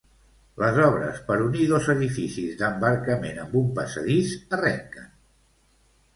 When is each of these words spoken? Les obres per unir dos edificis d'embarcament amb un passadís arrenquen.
Les 0.61 0.77
obres 0.85 1.19
per 1.27 1.35
unir 1.47 1.67
dos 1.71 1.89
edificis 1.95 2.57
d'embarcament 2.63 3.39
amb 3.45 3.55
un 3.61 3.69
passadís 3.77 4.35
arrenquen. 4.59 5.09